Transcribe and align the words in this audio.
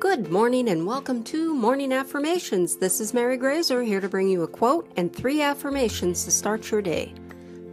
Good 0.00 0.30
morning 0.30 0.68
and 0.68 0.86
welcome 0.86 1.24
to 1.24 1.52
Morning 1.52 1.92
Affirmations. 1.92 2.76
This 2.76 3.00
is 3.00 3.12
Mary 3.12 3.36
Graser 3.36 3.82
here 3.82 4.00
to 4.00 4.08
bring 4.08 4.28
you 4.28 4.44
a 4.44 4.46
quote 4.46 4.88
and 4.96 5.12
three 5.12 5.42
affirmations 5.42 6.24
to 6.24 6.30
start 6.30 6.70
your 6.70 6.80
day. 6.80 7.12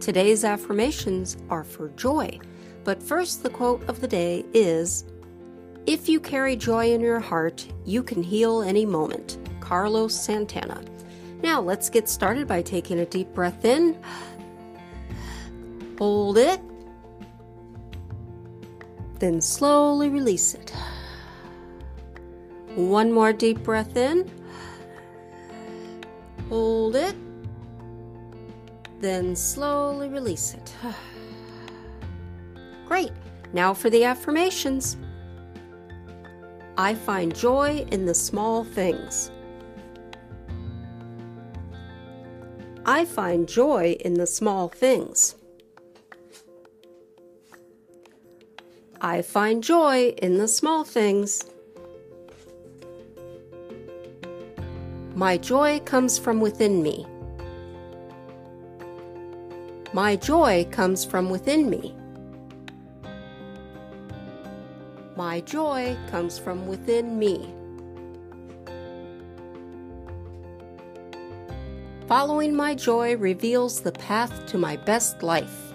Today's 0.00 0.44
affirmations 0.44 1.36
are 1.50 1.62
for 1.62 1.90
joy, 1.90 2.40
but 2.82 3.00
first, 3.00 3.44
the 3.44 3.50
quote 3.50 3.88
of 3.88 4.00
the 4.00 4.08
day 4.08 4.44
is 4.54 5.04
If 5.86 6.08
you 6.08 6.18
carry 6.18 6.56
joy 6.56 6.92
in 6.92 7.00
your 7.00 7.20
heart, 7.20 7.64
you 7.84 8.02
can 8.02 8.24
heal 8.24 8.60
any 8.60 8.84
moment. 8.84 9.38
Carlos 9.60 10.12
Santana. 10.12 10.82
Now, 11.44 11.60
let's 11.60 11.88
get 11.88 12.08
started 12.08 12.48
by 12.48 12.60
taking 12.60 12.98
a 12.98 13.06
deep 13.06 13.32
breath 13.34 13.64
in. 13.64 13.96
Hold 15.98 16.38
it. 16.38 16.60
Then 19.20 19.40
slowly 19.40 20.08
release 20.08 20.54
it. 20.54 20.72
One 22.76 23.10
more 23.10 23.32
deep 23.32 23.62
breath 23.62 23.96
in. 23.96 24.30
Hold 26.50 26.94
it. 26.94 27.16
Then 29.00 29.34
slowly 29.34 30.10
release 30.10 30.52
it. 30.52 30.74
Great. 32.86 33.12
Now 33.54 33.72
for 33.72 33.88
the 33.88 34.04
affirmations. 34.04 34.98
I 36.76 36.94
find 36.94 37.34
joy 37.34 37.86
in 37.90 38.04
the 38.04 38.14
small 38.14 38.62
things. 38.62 39.30
I 42.84 43.06
find 43.06 43.48
joy 43.48 43.96
in 44.00 44.14
the 44.14 44.26
small 44.26 44.68
things. 44.68 45.34
I 49.00 49.22
find 49.22 49.62
joy 49.62 50.14
in 50.18 50.36
the 50.36 50.46
small 50.46 50.84
things. 50.84 51.42
My 55.16 55.38
joy 55.38 55.80
comes 55.86 56.18
from 56.18 56.40
within 56.40 56.82
me. 56.82 57.06
My 59.94 60.14
joy 60.14 60.68
comes 60.70 61.06
from 61.06 61.30
within 61.30 61.70
me. 61.70 61.96
My 65.16 65.40
joy 65.40 65.96
comes 66.10 66.38
from 66.38 66.66
within 66.66 67.18
me. 67.18 67.54
Following 72.06 72.54
my 72.54 72.74
joy 72.74 73.16
reveals 73.16 73.80
the 73.80 73.92
path 73.92 74.44
to 74.48 74.58
my 74.58 74.76
best 74.76 75.22
life. 75.22 75.72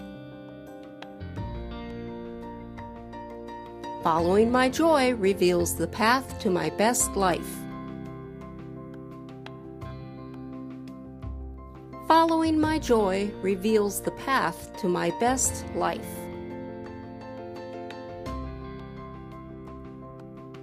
Following 4.03 4.51
my 4.51 4.69
joy 4.69 5.15
reveals 5.15 5.75
the 5.77 5.87
path 5.87 6.37
to 6.41 6.51
my 6.51 6.69
best 6.69 7.15
life. 7.15 7.60
Following 12.11 12.59
my 12.59 12.77
joy 12.77 13.31
reveals 13.41 14.01
the 14.01 14.11
path 14.11 14.75
to 14.81 14.89
my 14.89 15.11
best 15.21 15.65
life. 15.75 16.05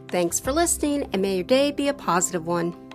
Thanks 0.08 0.38
for 0.38 0.52
listening, 0.52 1.08
and 1.14 1.22
may 1.22 1.36
your 1.36 1.44
day 1.44 1.70
be 1.70 1.88
a 1.88 1.94
positive 1.94 2.46
one. 2.46 2.87